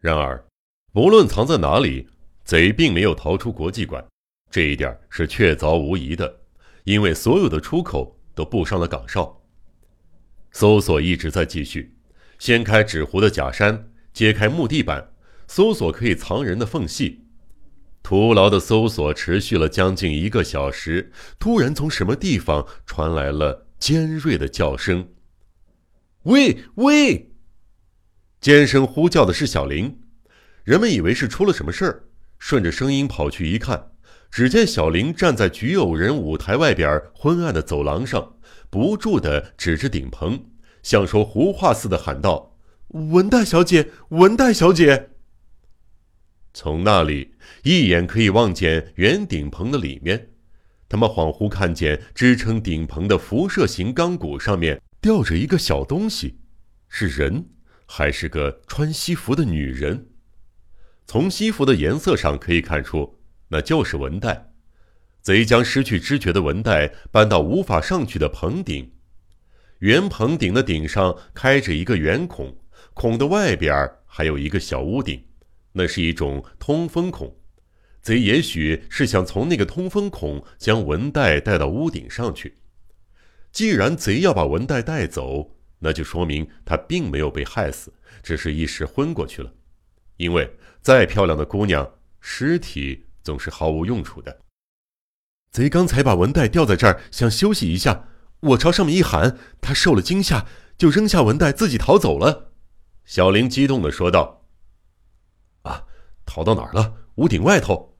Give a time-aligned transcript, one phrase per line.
[0.00, 0.44] 然而，
[0.94, 2.08] 无论藏在哪里，
[2.44, 4.04] 贼并没有逃出国际馆，
[4.50, 6.40] 这一点是确凿无疑的，
[6.84, 9.42] 因为所有的出口都布上了岗哨。
[10.52, 11.94] 搜索一直在继续，
[12.38, 15.12] 掀开纸糊的假山，揭开木地板，
[15.46, 17.24] 搜索可以藏人的缝隙。
[18.02, 25.10] 徒劳的搜索持续了将近一个小时，突然从什么地方传来了尖锐的叫声
[26.22, 27.32] ：“喂喂！”
[28.40, 30.00] 尖声呼叫的是小林。
[30.64, 32.02] 人们以为是出了什么事儿，
[32.38, 33.90] 顺着声音跑去一看，
[34.30, 38.36] 只见小林站在菊偶人舞台外边昏暗的走廊上，
[38.70, 40.44] 不住地指着顶棚，
[40.82, 42.56] 像说胡话似的喊道
[43.12, 45.10] ：“文代小姐，文代小姐！”
[46.54, 50.30] 从那里一眼可以望见圆顶棚的里面，
[50.88, 56.38] 他们恍惚看见支撑顶棚的辐射型钢骨上面吊着一个小东西，
[56.88, 57.44] 是人。
[57.90, 60.08] 还是个穿西服的女人，
[61.06, 64.52] 从西服的颜色上可以看出，那就是文代。
[65.22, 68.92] 贼将失去知觉的文代搬到无法上去的棚顶，
[69.78, 72.58] 圆棚顶的顶上开着一个圆孔，
[72.92, 75.24] 孔的外边还有一个小屋顶，
[75.72, 77.34] 那是一种通风孔。
[78.02, 82.58] 贼也许是想从那个通风孔将文代带到屋顶上去。
[83.50, 89.52] 既然贼要把文代带走，那就说明他并没有被害死，只是一时昏过去了。
[90.16, 91.88] 因为再漂亮的姑娘，
[92.20, 94.40] 尸体总是毫无用处的。
[95.50, 98.08] 贼刚才把文袋吊在这儿，想休息一下。
[98.40, 102.52] 我朝上面一喊，他受了惊吓，就扔下文袋自己逃走了。
[103.04, 104.44] 小玲激动地说道
[105.62, 105.86] ：“啊，
[106.26, 106.94] 逃到哪儿了？
[107.16, 107.96] 屋顶外头？”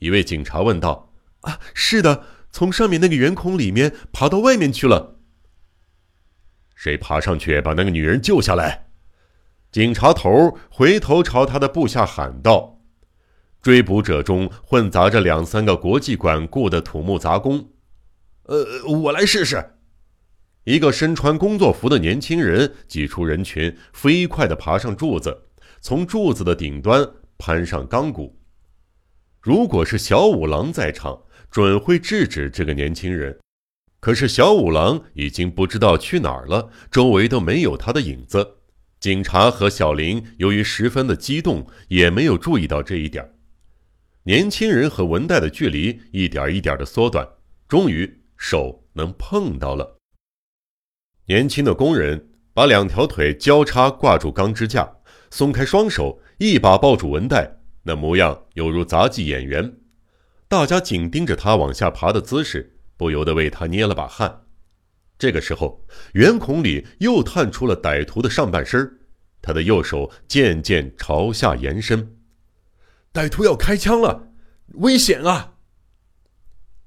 [0.00, 1.12] 一位警察问道。
[1.42, 5.19] “啊，是的，从上面那个圆孔里面爬到外面去了。”
[6.80, 8.86] 谁爬上去把那个女人救下来？
[9.70, 12.80] 警察头回头朝他的部下喊道
[13.60, 17.68] ：“追捕者中混杂着两三个国际馆雇的土木杂工。
[18.48, 19.62] ”“呃，我来试试。”
[20.64, 25.48] 一个身穿工作服的年轻人挤出人群，飞快地爬上柱子，
[25.82, 27.06] 从柱子的顶端
[27.36, 28.40] 攀上钢骨。
[29.42, 33.38] 如果是小五郎在场，准会制止这个年轻人。
[34.00, 38.56] 可是小五郎已经不知道去哪儿了，周围都没有他的影子。
[38.98, 43.34] 警察和小林由于十分的激动，也没有注意到这一点。
[44.24, 47.26] 年轻人和文代的距离一点一点的缩短，
[47.68, 49.98] 终于手能碰到了。
[51.26, 54.90] 年轻的工人把两条腿交叉挂住钢支架，
[55.30, 59.74] 松开双手，一把抱住文代，那模样犹如杂技演员。
[60.48, 62.78] 大家紧盯着他往下爬的姿势。
[63.00, 64.42] 不由得为他捏了把汗。
[65.18, 68.98] 这个时候，圆孔里又探出了歹徒的上半身，
[69.40, 72.18] 他的右手渐渐朝下延伸。
[73.10, 74.28] 歹徒要开枪了，
[74.74, 75.54] 危险啊！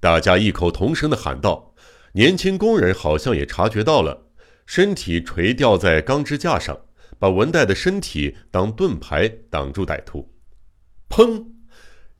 [0.00, 1.76] 大家异口同声的喊道。
[2.14, 4.26] 年轻工人好像也察觉到了，
[4.66, 6.76] 身体垂吊在钢支架上，
[7.20, 10.28] 把文代的身体当盾牌挡住歹徒。
[11.08, 11.46] 砰！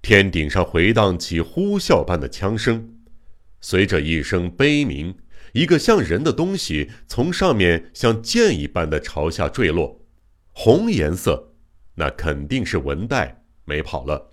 [0.01, 3.00] 天顶上回荡起呼啸般的枪声。
[3.61, 5.15] 随着一声悲鸣，
[5.53, 10.01] 一个像人的东西从上面像箭一般的朝下坠落，
[10.53, 11.53] 红颜色，
[11.97, 14.31] 那肯定是文带没跑了。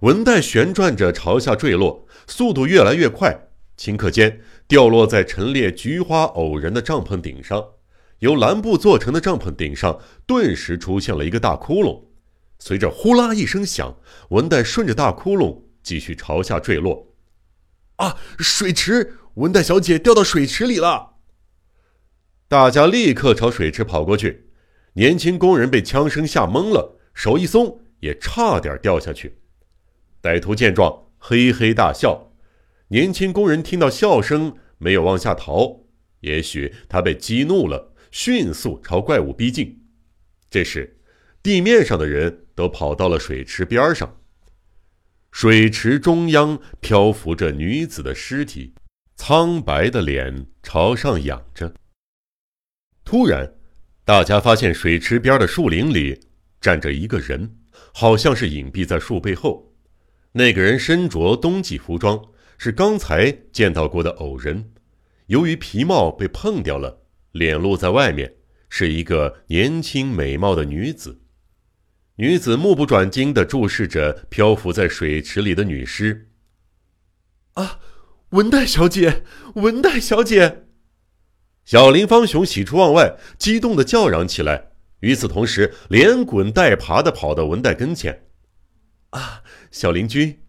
[0.00, 7.64] 文带旋转着朝下坠落，速度越来越快，顷刻间掉落在陈列菊花偶人的帐篷顶上。
[8.20, 12.02] 由蓝布做成的帐篷顶上顿时出现了一个大窟窿，
[12.58, 13.94] 随着呼啦一声响，
[14.30, 17.14] 文带顺着大窟窿继续朝下坠落。
[17.96, 18.16] 啊！
[18.38, 21.14] 水池，文代小姐掉到水池里了。
[22.48, 24.50] 大家立刻朝水池跑过去。
[24.94, 29.38] 年轻工人被枪声吓懵了，手一松，也差点掉下去。
[30.22, 32.32] 歹徒见状，嘿嘿大笑。
[32.88, 35.84] 年轻工人听到笑声，没有往下逃，
[36.20, 39.82] 也许他被激怒了，迅速朝怪物逼近。
[40.48, 40.98] 这时，
[41.42, 44.18] 地面上的人都跑到了水池边上。
[45.38, 48.72] 水池中央漂浮着女子的尸体，
[49.16, 51.74] 苍白的脸朝上仰着。
[53.04, 53.52] 突然，
[54.02, 56.18] 大家发现水池边的树林里
[56.58, 57.58] 站着一个人，
[57.92, 59.74] 好像是隐蔽在树背后。
[60.32, 62.18] 那个人身着冬季服装，
[62.56, 64.72] 是刚才见到过的偶人。
[65.26, 67.02] 由于皮帽被碰掉了，
[67.32, 68.36] 脸露在外面，
[68.70, 71.20] 是一个年轻美貌的女子。
[72.16, 76.30] 女子目不转睛地注视着漂浮在水池里的女尸。
[77.52, 77.78] 啊，
[78.30, 79.22] 文代小姐，
[79.56, 80.64] 文代小姐！
[81.64, 84.70] 小林方雄喜出望外，激动地叫嚷起来。
[85.00, 88.28] 与此同时，连滚带爬的跑到文代跟前。
[89.10, 90.40] 啊，小林君！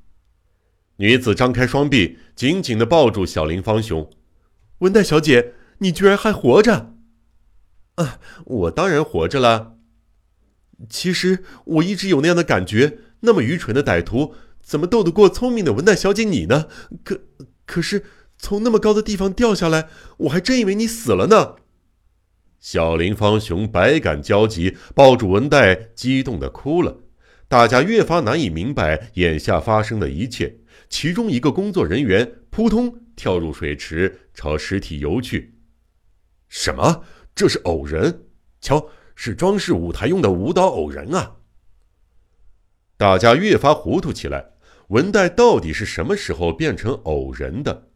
[0.97, 4.09] 女子张开双臂，紧紧的抱住小林芳雄。
[4.79, 6.93] 文代小姐，你居然还活着！
[7.95, 9.76] 啊，我当然活着了。
[10.89, 16.67] 其实我一直有那样的感觉，那么愚蠢的歹徒，怎么斗得过聪明的文代小姐你呢？
[17.03, 17.21] 可
[17.65, 18.03] 可是
[18.37, 19.87] 从那么高的地方掉下来，
[20.17, 21.55] 我还真以为你死了呢。
[22.59, 26.97] 小林芳雄百感交集，抱住文代，激动的哭了。
[27.47, 30.59] 大家越发难以明白眼下发生的一切。
[30.89, 35.55] 其中一个工作人员扑通跳入水池，朝尸体游去。
[36.49, 37.03] 什么？
[37.35, 38.25] 这是偶人？
[38.59, 41.37] 瞧，是装饰舞台用的舞蹈偶人啊！
[42.97, 44.51] 大家越发糊涂起来。
[44.89, 47.89] 文代到底是什么时候变成偶人的？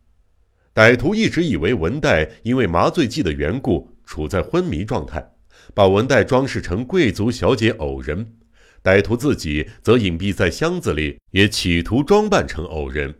[0.73, 5.31] 歹徒一直以为文代因为麻醉剂的缘故处在昏迷状态，
[5.75, 8.39] 把文代装饰成贵族小姐偶人。
[8.83, 13.13] 歹徒自己则隐蔽在箱子里，也企图装扮成偶人。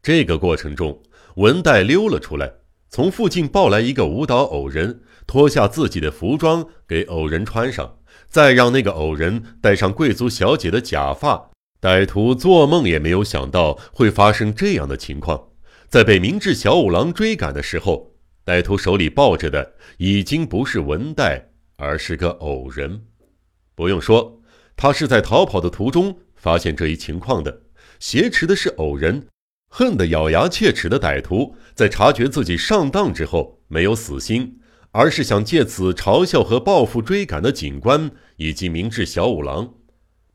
[0.00, 1.02] 这个过程中，
[1.34, 2.50] 文代溜了出来，
[2.88, 11.52] 从附近抱来一个舞蹈偶人，脱下自己的服装给偶人穿上，再让那个偶人戴上贵族小姐的假发。
[11.80, 15.50] 歹徒做梦也没有想到会发生这样的情况。
[15.88, 23.02] 在被明智小五郎追赶的时候，歹徒手里抱着的已经不是文代，而是个偶人。
[23.76, 24.42] 不用说。
[24.76, 27.60] 他是在逃跑的途中发现这一情况的，
[27.98, 29.26] 挟持的是偶人，
[29.68, 34.58] 恨得咬牙切齿的歹徒，在察觉自己上当之后，没有死心，
[34.92, 39.74] 而是想借此嘲笑和报复追赶的警官以及明智小五郎。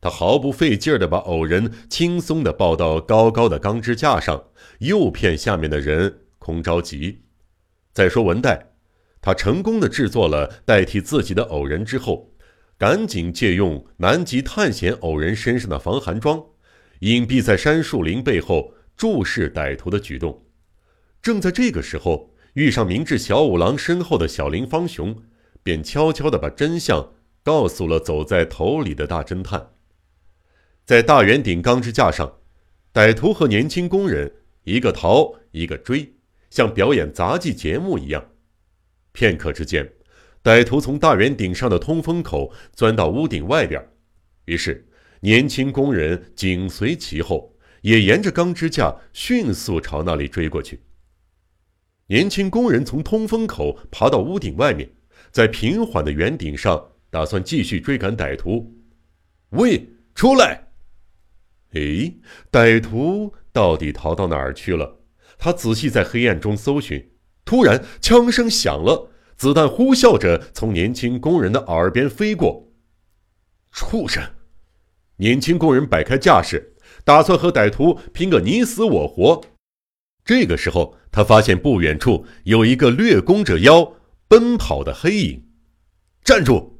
[0.01, 4.45] 他毫不费劲儿地把偶人轻松地抱到高高的钢支架上，
[4.79, 7.23] 诱骗下面的人空着急。
[7.91, 8.73] 再说文代，
[9.21, 12.31] 他成功地制作了代替自己的偶人之后。
[12.77, 16.43] 赶紧借用南极探险偶人身上的防寒装，
[16.99, 20.43] 隐蔽在杉树林背后，注视歹徒的举动。
[21.21, 25.13] 正在这个时候，遇上明智小五郎身后的小林芳雄，
[25.61, 27.11] 便悄悄地把真相
[27.43, 29.71] 告诉了走在头里的大侦探。
[30.85, 32.37] 在大圆顶钢支架上，
[32.93, 34.31] 歹徒和年轻工人
[34.63, 36.13] 一个逃一个追，
[36.49, 38.25] 像表演杂技节目一样。
[39.11, 39.91] 片刻之间。
[40.41, 43.83] 歹徒从大圆顶上的通风口钻到屋顶外边，
[44.45, 44.87] 于是
[45.21, 50.79] 年轻工人紧随其后，也沿着钢支架迅速朝那里追过去。
[52.07, 54.91] 年轻工人从通风口爬到屋顶外面，
[55.31, 58.75] 在平缓的圆顶上打算继续追赶歹徒。
[59.49, 60.67] 喂，出来！
[61.73, 62.13] 哎，
[62.51, 64.99] 歹徒到底逃到哪儿去了？
[65.39, 67.09] 他仔细在黑暗中搜寻，
[67.43, 69.11] 突然枪声响了。
[69.35, 72.71] 子弹呼啸着从年轻工人的耳边飞过，
[73.71, 74.23] 畜生！
[75.17, 79.43] 年轻工人摆开架势，打算和歹徒拼个你死我活。
[80.25, 83.93] 这个时候，他发现不远处有一个掠弓着腰
[84.27, 85.43] 奔跑的黑影。
[86.23, 86.79] 站住！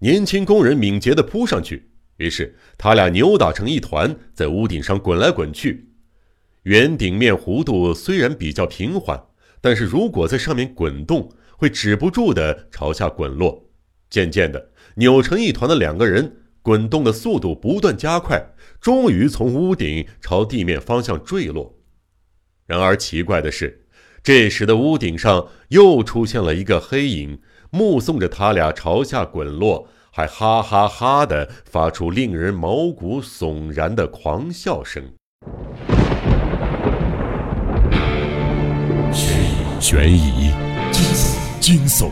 [0.00, 5.88] 年轻工人敏捷地扑上去，于是他俩扭打成一团，在屋顶上滚来滚去。
[6.64, 9.18] 圆顶面弧度虽然比较平缓，
[9.62, 13.66] 但是如果在上面滚动，会止不住地朝下滚落，
[14.10, 18.46] 渐渐的扭成一团的两个人滚动的速度不断加快，
[18.78, 21.73] 终于从屋顶朝地面方向坠落。
[22.66, 23.82] 然而奇怪的是，
[24.22, 27.38] 这时的屋顶上又出现了一个黑影，
[27.70, 35.02] 目送着他俩朝下滚落，还哈哈哈的发出令人毛骨悚然的狂笑声。
[39.80, 40.50] 悬疑。
[41.60, 42.10] 惊悚、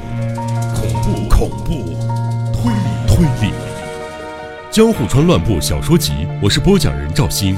[0.75, 1.73] 恐怖、恐怖、
[2.55, 3.17] 推理、推
[3.47, 3.53] 理，
[4.71, 7.55] 《江户川乱步小说集》，我是播讲人赵鑫，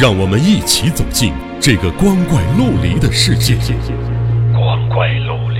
[0.00, 3.56] 让我们一起走进这个光怪陆离的世界，
[4.52, 5.51] 光怪陆离。